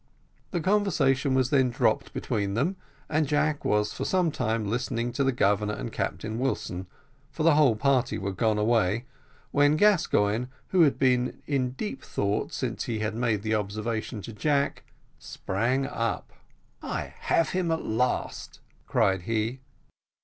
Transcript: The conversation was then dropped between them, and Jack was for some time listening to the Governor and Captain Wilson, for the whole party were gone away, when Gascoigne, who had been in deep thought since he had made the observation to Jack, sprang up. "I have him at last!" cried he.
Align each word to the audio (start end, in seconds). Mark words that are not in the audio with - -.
The 0.49 0.61
conversation 0.61 1.35
was 1.35 1.51
then 1.51 1.69
dropped 1.69 2.11
between 2.11 2.55
them, 2.55 2.75
and 3.07 3.27
Jack 3.27 3.63
was 3.63 3.93
for 3.93 4.03
some 4.03 4.31
time 4.31 4.65
listening 4.67 5.11
to 5.11 5.23
the 5.23 5.31
Governor 5.31 5.75
and 5.75 5.93
Captain 5.93 6.39
Wilson, 6.39 6.87
for 7.29 7.43
the 7.43 7.53
whole 7.53 7.75
party 7.75 8.17
were 8.17 8.31
gone 8.31 8.57
away, 8.57 9.05
when 9.51 9.75
Gascoigne, 9.77 10.45
who 10.69 10.81
had 10.81 10.97
been 10.97 11.43
in 11.45 11.73
deep 11.73 12.01
thought 12.01 12.51
since 12.51 12.85
he 12.85 12.97
had 12.97 13.13
made 13.13 13.43
the 13.43 13.53
observation 13.53 14.23
to 14.23 14.33
Jack, 14.33 14.81
sprang 15.19 15.85
up. 15.85 16.33
"I 16.81 17.13
have 17.19 17.49
him 17.49 17.69
at 17.69 17.83
last!" 17.85 18.59
cried 18.87 19.21
he. 19.29 19.59